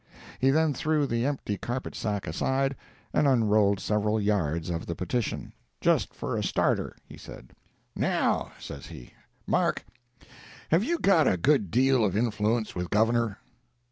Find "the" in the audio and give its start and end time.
1.05-1.27, 4.87-4.95